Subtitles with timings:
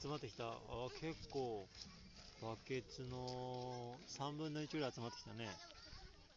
[0.00, 0.44] 集まってきた。
[0.44, 0.56] あ、
[1.00, 1.66] 結構、
[2.42, 5.48] バケツの3分の1ぐらい集まってきたね。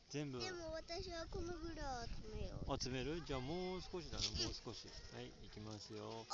[0.10, 2.78] 全部でも私はこのぐらい集めよう。
[2.82, 3.22] 集める？
[3.28, 4.88] じゃあもう少しだね、もう少し。
[5.14, 6.26] はい、行きますよ。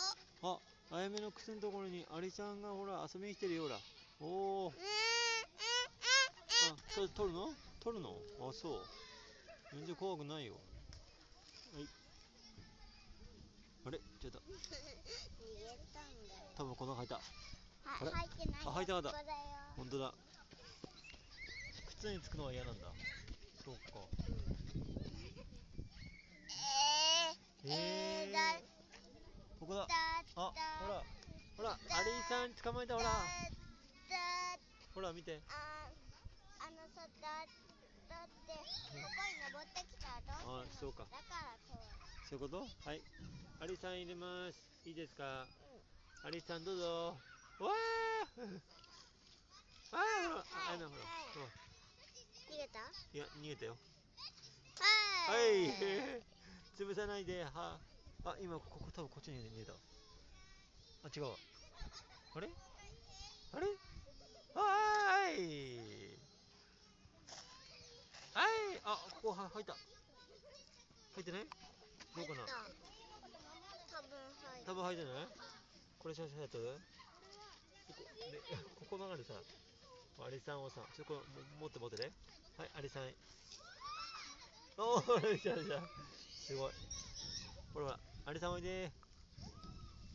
[0.43, 0.59] あ、
[0.91, 3.75] あやめの靴のところにアリちゃんがほら遊びに来てるよ、ほら。
[4.21, 4.73] おー。
[6.71, 7.49] あ、それ取るの？
[7.83, 8.15] 取るの？
[8.47, 8.85] あ、そう。
[9.73, 10.53] 全然怖くないよ。
[11.73, 11.87] はい。
[13.87, 16.44] あれちょっと、逃げたんだよ。
[16.57, 17.15] 多分この中入った。
[17.15, 17.21] は
[18.01, 18.11] あれ？
[18.11, 18.69] 入ってないよ。
[18.69, 19.17] あ入ってなかった。
[19.75, 20.13] 本当だ。
[21.99, 22.85] 靴につくのは嫌なんだ。
[23.63, 23.81] そうか。
[27.65, 28.59] えー、へええー、だ、
[29.59, 29.87] ここだ。
[29.87, 29.95] だ、
[30.35, 30.53] あ、
[30.85, 31.03] ほら。
[31.57, 33.05] ほら、アリさん捕まえた、ほら。
[33.09, 33.11] だ、
[34.93, 35.41] ほら、見て。
[35.49, 35.89] あ、
[36.59, 37.27] あのさ、だ、
[38.07, 38.61] だって、こ
[38.93, 41.77] こに登ってきたらどうするのあそうかだからそう。
[42.29, 42.89] そういうこと？
[42.89, 43.01] はい。
[43.61, 44.61] アリさん入れます。
[44.85, 45.47] いいですか？
[46.25, 47.21] アリさんどうぞ。
[47.61, 48.41] わー
[49.93, 51.05] あーほら、ああのほら。
[52.49, 52.79] 逃げた？
[53.13, 53.77] いや、逃げたよ。
[55.29, 55.33] は。
[55.33, 55.69] はいい。
[56.75, 57.43] 潰さないで。
[57.43, 57.77] は。
[58.25, 59.73] あ、今、ここ、多分こっちに逃げた。
[59.73, 61.37] あ、違うわ。
[62.33, 62.49] あれ？
[63.53, 63.67] あれ？
[63.67, 66.17] はーい。
[68.33, 68.81] はい。
[68.83, 69.77] あ、ここは入った。
[71.13, 71.45] 入ってない？
[71.45, 72.47] どうかな？
[74.65, 75.27] 多分入ってない？
[76.05, 76.69] これ写真やったで
[78.77, 79.33] ここ曲がるさ
[80.21, 81.25] アリさんをさちょっとこ
[81.59, 82.13] 持って持ってね。
[82.61, 83.09] はいアリさん。
[84.77, 85.81] おーいしゃいしゃ
[86.29, 86.71] すごい。
[87.73, 88.91] ほらほらアリさんおいで。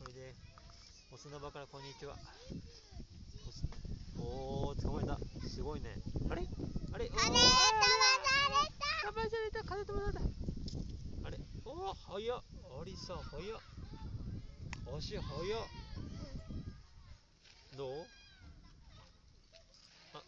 [0.07, 0.33] おいで。
[1.11, 2.15] お砂場からこんにちは。
[3.45, 3.67] おす
[4.17, 5.19] おー捕まえた。
[5.45, 5.99] すごいね。
[6.31, 6.47] あれ？
[6.93, 7.11] あれ？
[7.11, 7.19] おー。
[7.19, 7.35] あれ？
[9.03, 9.61] 飛ばされた。
[9.67, 10.21] 風飛ばされた。
[11.27, 11.37] あれ？
[11.65, 12.43] おー早っ。
[12.79, 13.59] アリさん早っ。
[14.97, 15.23] 足早っ
[17.81, 18.05] どう？
[20.13, 20.21] あ、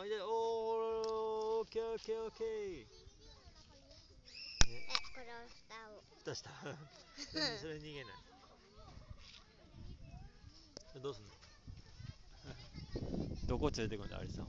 [0.00, 0.28] あ、いで、おー、
[1.60, 2.46] オッケーオッケーオッケー。
[2.80, 2.86] ね、
[4.64, 6.00] え、これを下を。
[6.24, 6.48] 蓋した。
[7.34, 8.14] 全然それ逃げない。
[11.02, 11.30] どうすんの？
[13.46, 14.48] どこ連れてくんだ、アリさんを？